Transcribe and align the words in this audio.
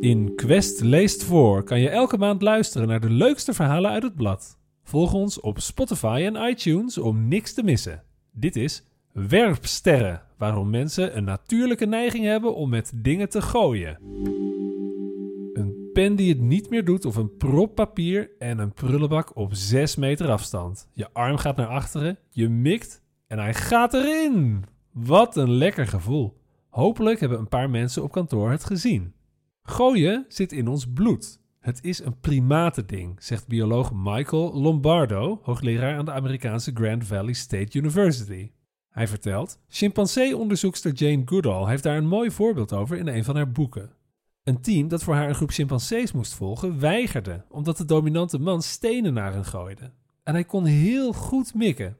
In 0.00 0.34
Quest 0.34 0.80
leest 0.80 1.24
voor 1.24 1.62
kan 1.62 1.80
je 1.80 1.88
elke 1.88 2.18
maand 2.18 2.42
luisteren 2.42 2.88
naar 2.88 3.00
de 3.00 3.10
leukste 3.10 3.52
verhalen 3.52 3.90
uit 3.90 4.02
het 4.02 4.14
blad. 4.14 4.58
Volg 4.82 5.12
ons 5.12 5.40
op 5.40 5.60
Spotify 5.60 6.22
en 6.24 6.48
iTunes 6.48 6.98
om 6.98 7.28
niks 7.28 7.54
te 7.54 7.62
missen. 7.62 8.02
Dit 8.32 8.56
is 8.56 8.84
Werpsterren, 9.12 10.22
waarom 10.38 10.70
mensen 10.70 11.16
een 11.16 11.24
natuurlijke 11.24 11.86
neiging 11.86 12.24
hebben 12.24 12.54
om 12.54 12.68
met 12.68 12.92
dingen 12.94 13.28
te 13.28 13.42
gooien. 13.42 13.98
Een 15.52 15.90
pen 15.92 16.16
die 16.16 16.28
het 16.28 16.40
niet 16.40 16.70
meer 16.70 16.84
doet 16.84 17.04
of 17.04 17.16
een 17.16 17.36
prop 17.36 17.74
papier 17.74 18.30
en 18.38 18.58
een 18.58 18.72
prullenbak 18.72 19.36
op 19.36 19.54
6 19.54 19.96
meter 19.96 20.30
afstand. 20.30 20.88
Je 20.92 21.08
arm 21.12 21.36
gaat 21.36 21.56
naar 21.56 21.66
achteren, 21.66 22.18
je 22.30 22.48
mikt 22.48 23.02
en 23.26 23.38
hij 23.38 23.54
gaat 23.54 23.94
erin. 23.94 24.64
Wat 24.92 25.36
een 25.36 25.50
lekker 25.52 25.86
gevoel. 25.86 26.36
Hopelijk 26.68 27.20
hebben 27.20 27.38
een 27.38 27.48
paar 27.48 27.70
mensen 27.70 28.02
op 28.02 28.12
kantoor 28.12 28.50
het 28.50 28.64
gezien. 28.64 29.12
Gooien 29.62 30.24
zit 30.28 30.52
in 30.52 30.68
ons 30.68 30.92
bloed. 30.92 31.40
Het 31.58 31.84
is 31.84 32.04
een 32.04 32.20
primatending, 32.20 33.22
zegt 33.22 33.46
bioloog 33.46 33.92
Michael 33.94 34.54
Lombardo, 34.54 35.40
hoogleraar 35.42 35.96
aan 35.96 36.04
de 36.04 36.12
Amerikaanse 36.12 36.70
Grand 36.74 37.06
Valley 37.06 37.32
State 37.32 37.78
University. 37.78 38.50
Hij 38.88 39.08
vertelt: 39.08 39.58
Chimpansee-onderzoekster 39.68 40.92
Jane 40.92 41.22
Goodall 41.24 41.68
heeft 41.68 41.82
daar 41.82 41.96
een 41.96 42.06
mooi 42.06 42.30
voorbeeld 42.30 42.72
over 42.72 42.96
in 42.96 43.06
een 43.06 43.24
van 43.24 43.36
haar 43.36 43.52
boeken. 43.52 43.92
Een 44.42 44.60
team 44.60 44.88
dat 44.88 45.02
voor 45.02 45.14
haar 45.14 45.28
een 45.28 45.34
groep 45.34 45.50
chimpansees 45.50 46.12
moest 46.12 46.34
volgen, 46.34 46.78
weigerde 46.78 47.44
omdat 47.48 47.76
de 47.76 47.84
dominante 47.84 48.38
man 48.38 48.62
stenen 48.62 49.14
naar 49.14 49.32
hen 49.32 49.44
gooide. 49.44 49.92
En 50.22 50.34
hij 50.34 50.44
kon 50.44 50.64
heel 50.64 51.12
goed 51.12 51.54
mikken. 51.54 51.96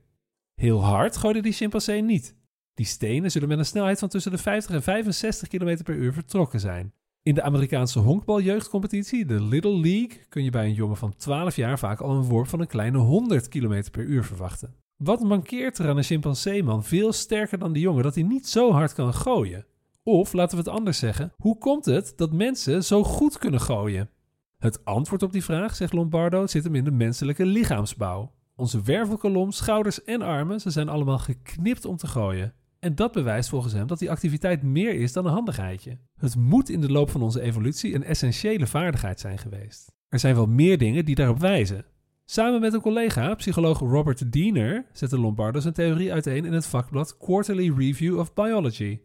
Heel 0.54 0.84
hard 0.84 1.16
gooide 1.16 1.42
die 1.42 1.52
chimpansee 1.52 2.02
niet. 2.02 2.37
Die 2.74 2.87
stenen 2.87 3.30
zullen 3.30 3.48
met 3.48 3.59
een 3.59 3.66
snelheid 3.66 3.98
van 3.98 4.09
tussen 4.09 4.32
de 4.32 4.38
50 4.38 4.74
en 4.74 4.82
65 4.82 5.48
km 5.48 5.82
per 5.82 5.95
uur 5.95 6.12
vertrokken 6.12 6.60
zijn. 6.60 6.92
In 7.23 7.34
de 7.34 7.42
Amerikaanse 7.42 7.98
honkbaljeugdcompetitie, 7.98 9.24
de 9.24 9.43
Little 9.43 9.80
League, 9.80 10.26
kun 10.29 10.45
je 10.45 10.51
bij 10.51 10.65
een 10.65 10.74
jongen 10.74 10.96
van 10.96 11.16
12 11.16 11.57
jaar 11.57 11.79
vaak 11.79 12.01
al 12.01 12.10
een 12.10 12.23
worp 12.23 12.49
van 12.49 12.60
een 12.60 12.66
kleine 12.66 12.99
100 12.99 13.49
km 13.49 13.82
per 13.90 14.04
uur 14.04 14.24
verwachten. 14.24 14.74
Wat 14.96 15.21
mankeert 15.21 15.79
er 15.79 15.88
aan 15.88 15.96
een 15.96 16.02
chimpanseeman 16.02 16.85
veel 16.85 17.12
sterker 17.12 17.59
dan 17.59 17.73
die 17.73 17.82
jongen 17.82 18.02
dat 18.02 18.15
hij 18.15 18.24
niet 18.24 18.49
zo 18.49 18.73
hard 18.73 18.93
kan 18.93 19.15
gooien? 19.15 19.66
Of 20.02 20.32
laten 20.32 20.57
we 20.57 20.62
het 20.65 20.73
anders 20.73 20.99
zeggen, 20.99 21.32
hoe 21.37 21.59
komt 21.59 21.85
het 21.85 22.12
dat 22.16 22.32
mensen 22.32 22.85
zo 22.85 23.04
goed 23.04 23.38
kunnen 23.38 23.60
gooien? 23.60 24.10
Het 24.59 24.84
antwoord 24.84 25.23
op 25.23 25.32
die 25.32 25.45
vraag, 25.45 25.77
zegt 25.77 25.93
Lombardo, 25.93 26.46
zit 26.46 26.65
hem 26.65 26.74
in 26.74 26.84
de 26.84 26.90
menselijke 26.90 27.46
lichaamsbouw. 27.46 28.32
Onze 28.57 28.82
wervelkolom, 28.82 29.51
schouders 29.51 30.05
en 30.05 30.23
armen, 30.23 30.60
ze 30.60 30.71
zijn 30.71 30.88
allemaal 30.88 31.18
geknipt 31.18 31.84
om 31.84 31.96
te 31.96 32.07
gooien. 32.07 32.55
En 32.80 32.95
dat 32.95 33.12
bewijst 33.12 33.48
volgens 33.48 33.73
hem 33.73 33.86
dat 33.86 33.98
die 33.98 34.10
activiteit 34.10 34.62
meer 34.62 34.95
is 34.95 35.12
dan 35.12 35.26
een 35.26 35.32
handigheidje. 35.32 35.98
Het 36.16 36.36
moet 36.36 36.68
in 36.68 36.80
de 36.80 36.90
loop 36.92 37.10
van 37.10 37.22
onze 37.22 37.40
evolutie 37.40 37.95
een 37.95 38.04
essentiële 38.04 38.66
vaardigheid 38.66 39.20
zijn 39.20 39.38
geweest. 39.38 39.92
Er 40.09 40.18
zijn 40.18 40.34
wel 40.34 40.46
meer 40.46 40.78
dingen 40.78 41.04
die 41.04 41.14
daarop 41.14 41.38
wijzen. 41.38 41.84
Samen 42.24 42.60
met 42.60 42.72
een 42.72 42.80
collega, 42.80 43.34
psycholoog 43.34 43.78
Robert 43.78 44.32
Diener, 44.32 44.87
zette 44.92 45.18
Lombardo 45.18 45.60
zijn 45.60 45.74
theorie 45.74 46.12
uiteen 46.12 46.45
in 46.45 46.52
het 46.52 46.66
vakblad 46.66 47.16
Quarterly 47.16 47.72
Review 47.76 48.18
of 48.18 48.34
Biology. 48.34 49.00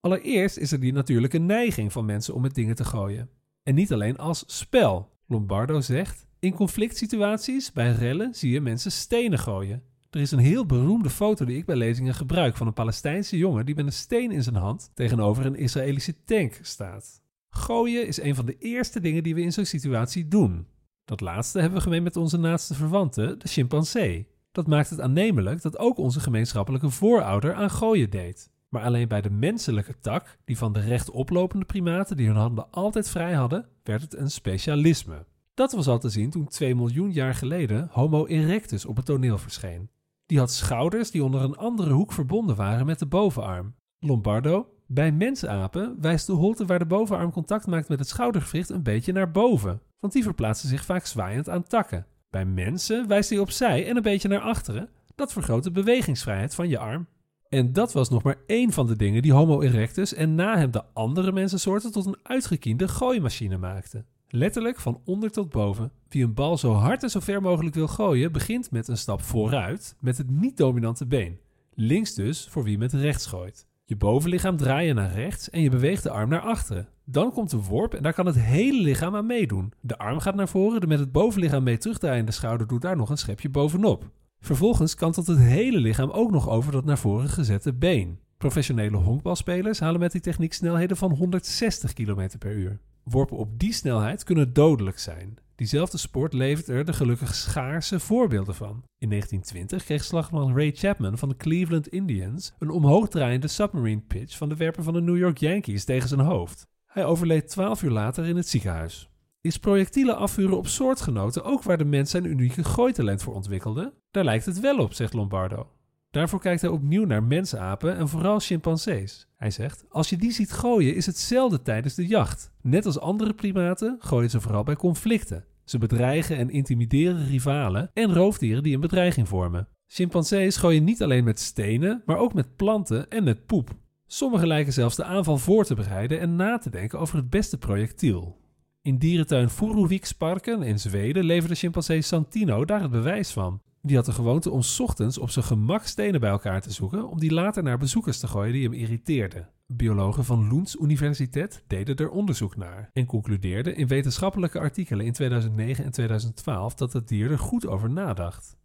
Allereerst 0.00 0.56
is 0.56 0.72
er 0.72 0.80
die 0.80 0.92
natuurlijke 0.92 1.38
neiging 1.38 1.92
van 1.92 2.04
mensen 2.04 2.34
om 2.34 2.42
met 2.42 2.54
dingen 2.54 2.74
te 2.74 2.84
gooien. 2.84 3.28
En 3.62 3.74
niet 3.74 3.92
alleen 3.92 4.16
als 4.16 4.44
spel. 4.46 5.10
Lombardo 5.26 5.80
zegt: 5.80 6.26
In 6.38 6.54
conflict 6.54 6.96
situaties, 6.96 7.72
bij 7.72 7.92
rellen, 7.92 8.34
zie 8.34 8.50
je 8.50 8.60
mensen 8.60 8.92
stenen 8.92 9.38
gooien. 9.38 9.82
Er 10.12 10.20
is 10.20 10.30
een 10.30 10.38
heel 10.38 10.66
beroemde 10.66 11.10
foto 11.10 11.44
die 11.44 11.56
ik 11.56 11.66
bij 11.66 11.76
lezingen 11.76 12.14
gebruik 12.14 12.56
van 12.56 12.66
een 12.66 12.72
Palestijnse 12.72 13.36
jongen 13.36 13.66
die 13.66 13.74
met 13.74 13.86
een 13.86 13.92
steen 13.92 14.30
in 14.30 14.42
zijn 14.42 14.54
hand 14.54 14.90
tegenover 14.94 15.46
een 15.46 15.56
Israëlische 15.56 16.24
tank 16.24 16.58
staat. 16.62 17.22
Gooien 17.50 18.06
is 18.06 18.20
een 18.20 18.34
van 18.34 18.46
de 18.46 18.58
eerste 18.58 19.00
dingen 19.00 19.22
die 19.22 19.34
we 19.34 19.40
in 19.40 19.52
zo'n 19.52 19.64
situatie 19.64 20.28
doen. 20.28 20.66
Dat 21.04 21.20
laatste 21.20 21.58
hebben 21.60 21.78
we 21.78 21.84
gemeen 21.84 22.02
met 22.02 22.16
onze 22.16 22.36
naaste 22.36 22.74
verwante, 22.74 23.36
de 23.38 23.48
chimpansee. 23.48 24.26
Dat 24.50 24.66
maakt 24.66 24.90
het 24.90 25.00
aannemelijk 25.00 25.62
dat 25.62 25.78
ook 25.78 25.98
onze 25.98 26.20
gemeenschappelijke 26.20 26.90
voorouder 26.90 27.54
aan 27.54 27.70
gooien 27.70 28.10
deed. 28.10 28.50
Maar 28.68 28.82
alleen 28.82 29.08
bij 29.08 29.20
de 29.20 29.30
menselijke 29.30 29.98
tak, 30.00 30.38
die 30.44 30.58
van 30.58 30.72
de 30.72 30.80
rechtoplopende 30.80 31.64
primaten 31.64 32.16
die 32.16 32.26
hun 32.26 32.36
handen 32.36 32.70
altijd 32.70 33.08
vrij 33.08 33.32
hadden, 33.32 33.68
werd 33.82 34.02
het 34.02 34.16
een 34.16 34.30
specialisme. 34.30 35.26
Dat 35.54 35.72
was 35.72 35.88
al 35.88 35.98
te 35.98 36.08
zien 36.08 36.30
toen 36.30 36.48
2 36.48 36.74
miljoen 36.74 37.12
jaar 37.12 37.34
geleden 37.34 37.88
Homo 37.90 38.26
erectus 38.26 38.84
op 38.84 38.96
het 38.96 39.04
toneel 39.04 39.38
verscheen. 39.38 39.90
Die 40.32 40.40
had 40.40 40.52
schouders 40.52 41.10
die 41.10 41.24
onder 41.24 41.42
een 41.42 41.56
andere 41.56 41.92
hoek 41.92 42.12
verbonden 42.12 42.56
waren 42.56 42.86
met 42.86 42.98
de 42.98 43.06
bovenarm. 43.06 43.74
Lombardo, 43.98 44.68
bij 44.86 45.12
mensapen 45.12 45.96
wijst 46.00 46.26
de 46.26 46.32
holte 46.32 46.66
waar 46.66 46.78
de 46.78 46.86
bovenarm 46.86 47.30
contact 47.30 47.66
maakt 47.66 47.88
met 47.88 47.98
het 47.98 48.08
schoudergewricht 48.08 48.68
een 48.68 48.82
beetje 48.82 49.12
naar 49.12 49.30
boven, 49.30 49.80
want 50.00 50.12
die 50.12 50.22
verplaatsen 50.22 50.68
zich 50.68 50.84
vaak 50.84 51.06
zwaaiend 51.06 51.48
aan 51.48 51.62
takken. 51.62 52.06
Bij 52.30 52.44
mensen 52.44 53.08
wijst 53.08 53.30
hij 53.30 53.38
opzij 53.38 53.88
en 53.88 53.96
een 53.96 54.02
beetje 54.02 54.28
naar 54.28 54.40
achteren. 54.40 54.88
Dat 55.14 55.32
vergroot 55.32 55.64
de 55.64 55.70
bewegingsvrijheid 55.70 56.54
van 56.54 56.68
je 56.68 56.78
arm. 56.78 57.06
En 57.48 57.72
dat 57.72 57.92
was 57.92 58.10
nog 58.10 58.22
maar 58.22 58.38
één 58.46 58.72
van 58.72 58.86
de 58.86 58.96
dingen 58.96 59.22
die 59.22 59.32
Homo 59.32 59.60
erectus 59.60 60.14
en 60.14 60.34
na 60.34 60.58
hem 60.58 60.70
de 60.70 60.84
andere 60.92 61.32
mensensoorten 61.32 61.92
tot 61.92 62.06
een 62.06 62.18
uitgekiende 62.22 62.88
gooimachine 62.88 63.58
maakten. 63.58 64.06
Letterlijk 64.34 64.80
van 64.80 65.00
onder 65.04 65.30
tot 65.30 65.50
boven. 65.50 65.92
Wie 66.08 66.24
een 66.24 66.34
bal 66.34 66.58
zo 66.58 66.72
hard 66.72 67.02
en 67.02 67.10
zo 67.10 67.20
ver 67.20 67.42
mogelijk 67.42 67.74
wil 67.74 67.88
gooien, 67.88 68.32
begint 68.32 68.70
met 68.70 68.88
een 68.88 68.96
stap 68.96 69.22
vooruit 69.22 69.96
met 70.00 70.18
het 70.18 70.30
niet-dominante 70.30 71.06
been. 71.06 71.38
Links 71.74 72.14
dus 72.14 72.48
voor 72.50 72.64
wie 72.64 72.78
met 72.78 72.92
rechts 72.92 73.26
gooit. 73.26 73.66
Je 73.84 73.96
bovenlichaam 73.96 74.56
draai 74.56 74.86
je 74.86 74.94
naar 74.94 75.12
rechts 75.12 75.50
en 75.50 75.60
je 75.60 75.70
beweegt 75.70 76.02
de 76.02 76.10
arm 76.10 76.28
naar 76.28 76.40
achteren. 76.40 76.88
Dan 77.04 77.32
komt 77.32 77.50
de 77.50 77.62
worp 77.62 77.94
en 77.94 78.02
daar 78.02 78.12
kan 78.12 78.26
het 78.26 78.38
hele 78.38 78.82
lichaam 78.82 79.16
aan 79.16 79.26
meedoen. 79.26 79.72
De 79.80 79.98
arm 79.98 80.18
gaat 80.18 80.34
naar 80.34 80.48
voren, 80.48 80.80
de 80.80 80.86
met 80.86 80.98
het 80.98 81.12
bovenlichaam 81.12 81.62
mee 81.62 81.78
terugdraaiende 81.78 82.32
schouder 82.32 82.66
doet 82.66 82.82
daar 82.82 82.96
nog 82.96 83.10
een 83.10 83.18
schepje 83.18 83.48
bovenop. 83.48 84.10
Vervolgens 84.40 84.94
kantelt 84.94 85.26
het 85.26 85.38
hele 85.38 85.78
lichaam 85.78 86.10
ook 86.10 86.30
nog 86.30 86.48
over 86.48 86.72
dat 86.72 86.84
naar 86.84 86.98
voren 86.98 87.28
gezette 87.28 87.72
been. 87.72 88.18
Professionele 88.36 88.96
honkbalspelers 88.96 89.80
halen 89.80 90.00
met 90.00 90.12
die 90.12 90.20
techniek 90.20 90.52
snelheden 90.52 90.96
van 90.96 91.10
160 91.12 91.92
km 91.92 92.28
per 92.38 92.52
uur. 92.52 92.80
Worpen 93.04 93.36
op 93.36 93.58
die 93.58 93.72
snelheid 93.72 94.24
kunnen 94.24 94.52
dodelijk 94.52 94.98
zijn. 94.98 95.38
Diezelfde 95.54 95.98
sport 95.98 96.32
levert 96.32 96.68
er 96.68 96.84
de 96.84 96.92
gelukkig 96.92 97.34
schaarse 97.34 98.00
voorbeelden 98.00 98.54
van. 98.54 98.84
In 98.98 99.08
1920 99.08 99.84
kreeg 99.84 100.04
slagman 100.04 100.56
Ray 100.56 100.72
Chapman 100.74 101.18
van 101.18 101.28
de 101.28 101.36
Cleveland 101.36 101.88
Indians 101.88 102.54
een 102.58 102.70
omhoogdraaiende 102.70 103.48
submarine 103.48 104.00
pitch 104.00 104.36
van 104.36 104.48
de 104.48 104.56
werper 104.56 104.82
van 104.82 104.92
de 104.92 105.00
New 105.00 105.16
York 105.16 105.38
Yankees 105.38 105.84
tegen 105.84 106.08
zijn 106.08 106.20
hoofd. 106.20 106.66
Hij 106.86 107.04
overleed 107.04 107.48
12 107.48 107.82
uur 107.82 107.90
later 107.90 108.24
in 108.24 108.36
het 108.36 108.48
ziekenhuis. 108.48 109.10
Is 109.40 109.58
projectielen 109.58 110.16
afvuren 110.16 110.56
op 110.56 110.66
soortgenoten 110.66 111.44
ook 111.44 111.62
waar 111.62 111.78
de 111.78 111.84
mens 111.84 112.10
zijn 112.10 112.24
unieke 112.24 112.64
gooitalent 112.64 113.22
voor 113.22 113.34
ontwikkelde? 113.34 113.92
Daar 114.10 114.24
lijkt 114.24 114.46
het 114.46 114.60
wel 114.60 114.78
op, 114.78 114.92
zegt 114.92 115.12
Lombardo. 115.12 115.68
Daarvoor 116.12 116.40
kijkt 116.40 116.60
hij 116.60 116.70
opnieuw 116.70 117.04
naar 117.04 117.22
mensapen 117.22 117.96
en 117.96 118.08
vooral 118.08 118.38
chimpansees. 118.38 119.26
Hij 119.36 119.50
zegt: 119.50 119.84
Als 119.88 120.08
je 120.08 120.16
die 120.16 120.32
ziet 120.32 120.52
gooien, 120.52 120.94
is 120.94 121.06
het 121.06 121.18
zelden 121.18 121.62
tijdens 121.62 121.94
de 121.94 122.06
jacht. 122.06 122.52
Net 122.60 122.86
als 122.86 122.98
andere 122.98 123.34
primaten 123.34 123.96
gooien 123.98 124.30
ze 124.30 124.40
vooral 124.40 124.62
bij 124.62 124.76
conflicten. 124.76 125.44
Ze 125.64 125.78
bedreigen 125.78 126.36
en 126.36 126.50
intimideren 126.50 127.26
rivalen 127.26 127.90
en 127.94 128.14
roofdieren 128.14 128.62
die 128.62 128.74
een 128.74 128.80
bedreiging 128.80 129.28
vormen. 129.28 129.68
Chimpansees 129.86 130.56
gooien 130.56 130.84
niet 130.84 131.02
alleen 131.02 131.24
met 131.24 131.40
stenen, 131.40 132.02
maar 132.06 132.18
ook 132.18 132.34
met 132.34 132.56
planten 132.56 133.10
en 133.10 133.24
met 133.24 133.46
poep. 133.46 133.70
Sommigen 134.06 134.46
lijken 134.46 134.72
zelfs 134.72 134.96
de 134.96 135.04
aanval 135.04 135.38
voor 135.38 135.64
te 135.64 135.74
bereiden 135.74 136.20
en 136.20 136.36
na 136.36 136.58
te 136.58 136.70
denken 136.70 136.98
over 136.98 137.16
het 137.16 137.30
beste 137.30 137.58
projectiel. 137.58 138.40
In 138.82 138.98
dierentuin 138.98 139.48
Furuviksparken 139.48 140.62
in 140.62 140.78
Zweden 140.78 141.24
leverde 141.24 141.54
chimpansee 141.54 142.02
Santino 142.02 142.64
daar 142.64 142.82
het 142.82 142.90
bewijs 142.90 143.30
van. 143.30 143.60
Die 143.84 143.96
had 143.96 144.04
de 144.04 144.12
gewoonte 144.12 144.50
om 144.50 144.62
ochtends 144.78 145.18
op 145.18 145.30
zijn 145.30 145.44
gemak 145.44 145.84
stenen 145.84 146.20
bij 146.20 146.30
elkaar 146.30 146.60
te 146.60 146.72
zoeken 146.72 147.08
om 147.08 147.18
die 147.18 147.32
later 147.32 147.62
naar 147.62 147.78
bezoekers 147.78 148.18
te 148.18 148.28
gooien 148.28 148.52
die 148.52 148.62
hem 148.62 148.72
irriteerden. 148.72 149.48
Biologen 149.66 150.24
van 150.24 150.48
Loens 150.48 150.76
Universiteit 150.80 151.64
deden 151.66 151.96
er 151.96 152.10
onderzoek 152.10 152.56
naar 152.56 152.90
en 152.92 153.06
concludeerden 153.06 153.76
in 153.76 153.86
wetenschappelijke 153.86 154.58
artikelen 154.58 155.06
in 155.06 155.12
2009 155.12 155.84
en 155.84 155.90
2012 155.90 156.74
dat 156.74 156.92
het 156.92 157.08
dier 157.08 157.30
er 157.30 157.38
goed 157.38 157.66
over 157.66 157.90
nadacht. 157.90 158.56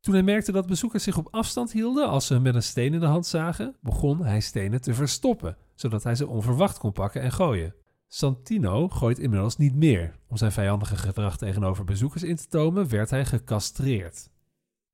Toen 0.00 0.14
hij 0.14 0.22
merkte 0.22 0.52
dat 0.52 0.66
bezoekers 0.66 1.02
zich 1.02 1.18
op 1.18 1.28
afstand 1.30 1.72
hielden 1.72 2.08
als 2.08 2.26
ze 2.26 2.32
hem 2.32 2.42
met 2.42 2.54
een 2.54 2.62
steen 2.62 2.94
in 2.94 3.00
de 3.00 3.06
hand 3.06 3.26
zagen, 3.26 3.76
begon 3.80 4.24
hij 4.24 4.40
stenen 4.40 4.80
te 4.80 4.94
verstoppen, 4.94 5.56
zodat 5.74 6.02
hij 6.02 6.14
ze 6.14 6.26
onverwacht 6.26 6.78
kon 6.78 6.92
pakken 6.92 7.22
en 7.22 7.32
gooien. 7.32 7.74
Santino 8.08 8.88
gooit 8.88 9.18
inmiddels 9.18 9.56
niet 9.56 9.74
meer. 9.74 10.16
Om 10.28 10.36
zijn 10.36 10.52
vijandige 10.52 10.96
gedrag 10.96 11.36
tegenover 11.36 11.84
bezoekers 11.84 12.22
in 12.22 12.36
te 12.36 12.48
tomen, 12.48 12.88
werd 12.88 13.10
hij 13.10 13.24
gecastreerd. 13.24 14.30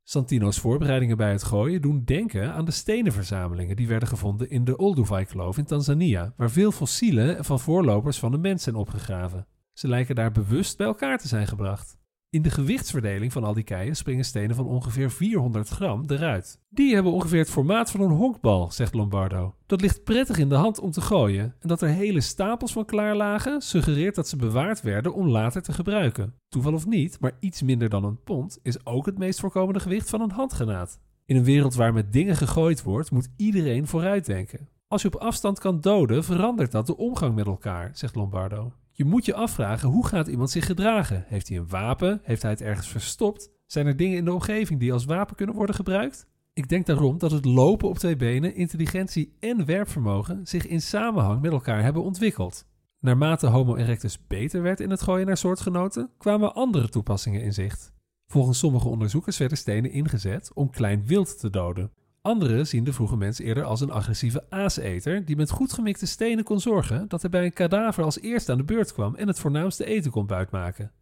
Santino's 0.04 0.58
voorbereidingen 0.58 1.16
bij 1.16 1.30
het 1.30 1.42
gooien 1.42 1.82
doen 1.82 2.04
denken 2.04 2.52
aan 2.52 2.64
de 2.64 2.70
stenenverzamelingen 2.70 3.76
die 3.76 3.88
werden 3.88 4.08
gevonden 4.08 4.50
in 4.50 4.64
de 4.64 4.76
Olduvai-kloof 4.76 5.58
in 5.58 5.64
Tanzania, 5.64 6.32
waar 6.36 6.50
veel 6.50 6.72
fossielen 6.72 7.44
van 7.44 7.60
voorlopers 7.60 8.18
van 8.18 8.30
de 8.30 8.38
mens 8.38 8.62
zijn 8.62 8.74
opgegraven. 8.74 9.46
Ze 9.72 9.88
lijken 9.88 10.14
daar 10.14 10.32
bewust 10.32 10.76
bij 10.76 10.86
elkaar 10.86 11.18
te 11.18 11.28
zijn 11.28 11.46
gebracht. 11.46 12.00
In 12.32 12.42
de 12.42 12.50
gewichtsverdeling 12.50 13.32
van 13.32 13.44
al 13.44 13.54
die 13.54 13.64
keien 13.64 13.96
springen 13.96 14.24
stenen 14.24 14.56
van 14.56 14.66
ongeveer 14.66 15.10
400 15.10 15.68
gram 15.68 16.04
eruit. 16.06 16.60
Die 16.68 16.94
hebben 16.94 17.12
ongeveer 17.12 17.38
het 17.38 17.50
formaat 17.50 17.90
van 17.90 18.00
een 18.00 18.10
honkbal, 18.10 18.70
zegt 18.70 18.94
Lombardo. 18.94 19.54
Dat 19.66 19.80
ligt 19.80 20.04
prettig 20.04 20.38
in 20.38 20.48
de 20.48 20.54
hand 20.54 20.78
om 20.78 20.90
te 20.90 21.00
gooien 21.00 21.54
en 21.58 21.68
dat 21.68 21.82
er 21.82 21.88
hele 21.88 22.20
stapels 22.20 22.72
van 22.72 22.84
klaar 22.84 23.16
lagen 23.16 23.60
suggereert 23.60 24.14
dat 24.14 24.28
ze 24.28 24.36
bewaard 24.36 24.82
werden 24.82 25.14
om 25.14 25.28
later 25.28 25.62
te 25.62 25.72
gebruiken. 25.72 26.34
Toeval 26.48 26.72
of 26.72 26.86
niet, 26.86 27.20
maar 27.20 27.36
iets 27.40 27.62
minder 27.62 27.88
dan 27.88 28.04
een 28.04 28.22
pond 28.22 28.58
is 28.62 28.86
ook 28.86 29.06
het 29.06 29.18
meest 29.18 29.40
voorkomende 29.40 29.80
gewicht 29.80 30.10
van 30.10 30.20
een 30.20 30.30
handgranaat. 30.30 31.00
In 31.24 31.36
een 31.36 31.44
wereld 31.44 31.74
waar 31.74 31.92
met 31.92 32.12
dingen 32.12 32.36
gegooid 32.36 32.82
wordt, 32.82 33.10
moet 33.10 33.28
iedereen 33.36 33.86
vooruitdenken. 33.86 34.68
Als 34.88 35.02
je 35.02 35.08
op 35.08 35.20
afstand 35.20 35.58
kan 35.58 35.80
doden, 35.80 36.24
verandert 36.24 36.72
dat 36.72 36.86
de 36.86 36.96
omgang 36.96 37.34
met 37.34 37.46
elkaar, 37.46 37.90
zegt 37.92 38.14
Lombardo. 38.14 38.72
Je 38.94 39.04
moet 39.04 39.24
je 39.24 39.34
afvragen 39.34 39.88
hoe 39.88 40.06
gaat 40.06 40.26
iemand 40.26 40.50
zich 40.50 40.66
gedragen? 40.66 41.24
Heeft 41.26 41.48
hij 41.48 41.56
een 41.56 41.68
wapen? 41.68 42.20
Heeft 42.22 42.42
hij 42.42 42.50
het 42.50 42.60
ergens 42.60 42.88
verstopt? 42.88 43.50
Zijn 43.66 43.86
er 43.86 43.96
dingen 43.96 44.16
in 44.16 44.24
de 44.24 44.32
omgeving 44.32 44.80
die 44.80 44.92
als 44.92 45.04
wapen 45.04 45.36
kunnen 45.36 45.54
worden 45.54 45.74
gebruikt? 45.74 46.26
Ik 46.52 46.68
denk 46.68 46.86
daarom 46.86 47.18
dat 47.18 47.30
het 47.30 47.44
lopen 47.44 47.88
op 47.88 47.98
twee 47.98 48.16
benen, 48.16 48.54
intelligentie 48.54 49.36
en 49.40 49.64
werpvermogen 49.64 50.46
zich 50.46 50.66
in 50.66 50.82
samenhang 50.82 51.42
met 51.42 51.52
elkaar 51.52 51.82
hebben 51.82 52.02
ontwikkeld. 52.02 52.66
Naarmate 53.00 53.46
Homo 53.46 53.76
erectus 53.76 54.26
beter 54.26 54.62
werd 54.62 54.80
in 54.80 54.90
het 54.90 55.02
gooien 55.02 55.26
naar 55.26 55.36
soortgenoten, 55.36 56.10
kwamen 56.18 56.54
andere 56.54 56.88
toepassingen 56.88 57.42
in 57.42 57.52
zicht. 57.52 57.92
Volgens 58.26 58.58
sommige 58.58 58.88
onderzoekers 58.88 59.38
werden 59.38 59.58
stenen 59.58 59.90
ingezet 59.90 60.50
om 60.54 60.70
klein 60.70 61.06
wild 61.06 61.38
te 61.38 61.50
doden. 61.50 61.92
Anderen 62.22 62.66
zien 62.66 62.84
de 62.84 62.92
vroege 62.92 63.16
mens 63.16 63.38
eerder 63.38 63.64
als 63.64 63.80
een 63.80 63.90
agressieve 63.90 64.46
aaseter 64.50 65.24
die 65.24 65.36
met 65.36 65.50
goed 65.50 65.72
gemikte 65.72 66.06
stenen 66.06 66.44
kon 66.44 66.60
zorgen 66.60 67.08
dat 67.08 67.20
hij 67.20 67.30
bij 67.30 67.44
een 67.44 67.52
kadaver 67.52 68.04
als 68.04 68.20
eerste 68.20 68.52
aan 68.52 68.58
de 68.58 68.64
beurt 68.64 68.92
kwam 68.92 69.14
en 69.14 69.26
het 69.26 69.38
voornaamste 69.38 69.84
eten 69.84 70.10
kon 70.10 70.26
buitmaken. 70.26 70.92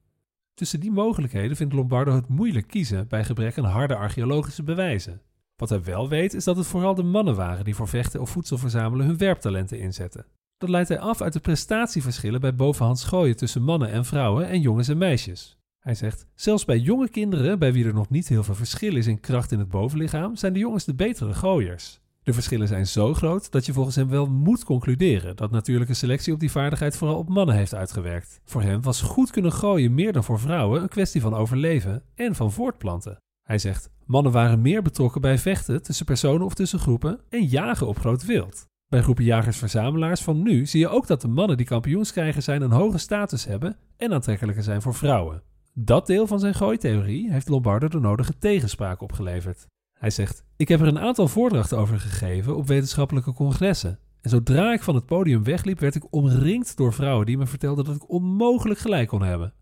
Tussen 0.54 0.80
die 0.80 0.90
mogelijkheden 0.90 1.56
vindt 1.56 1.74
Lombardo 1.74 2.14
het 2.14 2.28
moeilijk 2.28 2.66
kiezen 2.66 3.08
bij 3.08 3.24
gebrek 3.24 3.58
aan 3.58 3.64
harde 3.64 3.96
archeologische 3.96 4.62
bewijzen. 4.62 5.20
Wat 5.56 5.68
hij 5.68 5.82
wel 5.82 6.08
weet 6.08 6.34
is 6.34 6.44
dat 6.44 6.56
het 6.56 6.66
vooral 6.66 6.94
de 6.94 7.02
mannen 7.02 7.34
waren 7.34 7.64
die 7.64 7.74
voor 7.74 7.88
vechten 7.88 8.20
of 8.20 8.30
voedsel 8.30 8.58
verzamelen 8.58 9.06
hun 9.06 9.18
werptalenten 9.18 9.78
inzetten. 9.78 10.26
Dat 10.58 10.68
leidt 10.68 10.88
hij 10.88 10.98
af 10.98 11.20
uit 11.20 11.32
de 11.32 11.40
prestatieverschillen 11.40 12.40
bij 12.40 12.54
bovenhands 12.54 13.04
gooien 13.04 13.36
tussen 13.36 13.62
mannen 13.62 13.90
en 13.90 14.04
vrouwen 14.04 14.48
en 14.48 14.60
jongens 14.60 14.88
en 14.88 14.98
meisjes. 14.98 15.59
Hij 15.80 15.94
zegt: 15.94 16.26
Zelfs 16.34 16.64
bij 16.64 16.78
jonge 16.78 17.08
kinderen, 17.08 17.58
bij 17.58 17.72
wie 17.72 17.84
er 17.84 17.94
nog 17.94 18.08
niet 18.08 18.28
heel 18.28 18.42
veel 18.42 18.54
verschil 18.54 18.96
is 18.96 19.06
in 19.06 19.20
kracht 19.20 19.52
in 19.52 19.58
het 19.58 19.68
bovenlichaam, 19.68 20.36
zijn 20.36 20.52
de 20.52 20.58
jongens 20.58 20.84
de 20.84 20.94
betere 20.94 21.34
gooiers. 21.34 22.00
De 22.22 22.32
verschillen 22.32 22.68
zijn 22.68 22.86
zo 22.86 23.14
groot 23.14 23.50
dat 23.50 23.66
je 23.66 23.72
volgens 23.72 23.96
hem 23.96 24.08
wel 24.08 24.26
moet 24.26 24.64
concluderen 24.64 25.36
dat 25.36 25.50
natuurlijke 25.50 25.94
selectie 25.94 26.32
op 26.32 26.40
die 26.40 26.50
vaardigheid 26.50 26.96
vooral 26.96 27.18
op 27.18 27.28
mannen 27.28 27.54
heeft 27.54 27.74
uitgewerkt. 27.74 28.40
Voor 28.44 28.62
hem 28.62 28.82
was 28.82 29.00
goed 29.00 29.30
kunnen 29.30 29.52
gooien 29.52 29.94
meer 29.94 30.12
dan 30.12 30.24
voor 30.24 30.40
vrouwen 30.40 30.82
een 30.82 30.88
kwestie 30.88 31.20
van 31.20 31.34
overleven 31.34 32.02
en 32.14 32.34
van 32.34 32.52
voortplanten. 32.52 33.16
Hij 33.42 33.58
zegt: 33.58 33.90
Mannen 34.04 34.32
waren 34.32 34.60
meer 34.60 34.82
betrokken 34.82 35.20
bij 35.20 35.38
vechten 35.38 35.82
tussen 35.82 36.06
personen 36.06 36.46
of 36.46 36.54
tussen 36.54 36.78
groepen 36.78 37.20
en 37.28 37.46
jagen 37.46 37.86
op 37.86 37.98
groot 37.98 38.24
wild. 38.24 38.66
Bij 38.88 39.02
groepen 39.02 39.24
jagers-verzamelaars 39.24 40.20
van 40.20 40.42
nu 40.42 40.66
zie 40.66 40.80
je 40.80 40.88
ook 40.88 41.06
dat 41.06 41.20
de 41.20 41.28
mannen 41.28 41.56
die 41.56 41.66
kampioens 41.66 42.12
krijgen 42.12 42.42
zijn 42.42 42.62
een 42.62 42.70
hoge 42.70 42.98
status 42.98 43.44
hebben 43.44 43.76
en 43.96 44.12
aantrekkelijker 44.12 44.62
zijn 44.62 44.82
voor 44.82 44.94
vrouwen. 44.94 45.42
Dat 45.82 46.06
deel 46.06 46.26
van 46.26 46.40
zijn 46.40 46.54
gooitheorie 46.54 47.30
heeft 47.30 47.48
Lombardo 47.48 47.88
de 47.88 48.00
nodige 48.00 48.38
tegenspraak 48.38 49.00
opgeleverd. 49.00 49.66
Hij 49.98 50.10
zegt: 50.10 50.44
Ik 50.56 50.68
heb 50.68 50.80
er 50.80 50.86
een 50.86 50.98
aantal 50.98 51.28
voordrachten 51.28 51.78
over 51.78 52.00
gegeven 52.00 52.56
op 52.56 52.66
wetenschappelijke 52.66 53.32
congressen. 53.32 53.98
En 54.20 54.30
zodra 54.30 54.72
ik 54.72 54.82
van 54.82 54.94
het 54.94 55.06
podium 55.06 55.44
wegliep, 55.44 55.78
werd 55.78 55.94
ik 55.94 56.12
omringd 56.12 56.76
door 56.76 56.92
vrouwen 56.92 57.26
die 57.26 57.38
me 57.38 57.46
vertelden 57.46 57.84
dat 57.84 57.94
ik 57.94 58.10
onmogelijk 58.10 58.80
gelijk 58.80 59.08
kon 59.08 59.22
hebben. 59.22 59.54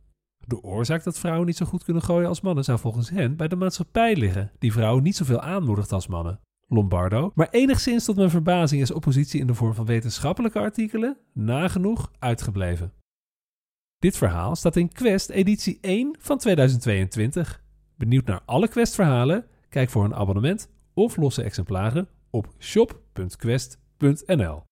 De 0.46 0.62
oorzaak 0.62 1.04
dat 1.04 1.18
vrouwen 1.18 1.46
niet 1.46 1.56
zo 1.56 1.66
goed 1.66 1.84
kunnen 1.84 2.02
gooien 2.02 2.28
als 2.28 2.40
mannen 2.40 2.64
zou 2.64 2.78
volgens 2.78 3.10
hen 3.10 3.36
bij 3.36 3.48
de 3.48 3.56
maatschappij 3.56 4.16
liggen, 4.16 4.52
die 4.58 4.72
vrouwen 4.72 5.02
niet 5.02 5.16
zoveel 5.16 5.40
aanmoedigt 5.40 5.92
als 5.92 6.06
mannen. 6.06 6.40
Lombardo, 6.66 7.32
maar 7.34 7.48
enigszins 7.50 8.04
tot 8.04 8.16
mijn 8.16 8.30
verbazing 8.30 8.82
is 8.82 8.90
oppositie 8.90 9.40
in 9.40 9.46
de 9.46 9.54
vorm 9.54 9.74
van 9.74 9.86
wetenschappelijke 9.86 10.58
artikelen 10.58 11.16
nagenoeg 11.32 12.10
uitgebleven. 12.18 12.92
Dit 13.98 14.16
verhaal 14.16 14.56
staat 14.56 14.76
in 14.76 14.92
Quest 14.92 15.30
editie 15.30 15.78
1 15.80 16.16
van 16.18 16.38
2022. 16.38 17.62
Benieuwd 17.96 18.26
naar 18.26 18.40
alle 18.44 18.68
Quest-verhalen? 18.68 19.46
Kijk 19.68 19.90
voor 19.90 20.04
een 20.04 20.14
abonnement 20.14 20.68
of 20.94 21.16
losse 21.16 21.42
exemplaren 21.42 22.08
op 22.30 22.54
shop.quest.nl. 22.58 24.67